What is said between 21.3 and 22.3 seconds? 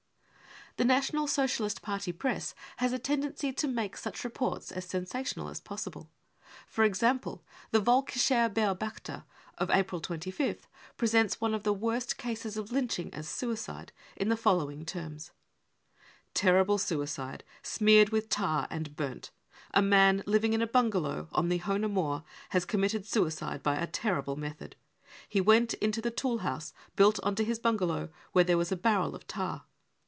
on tlie Honer Moor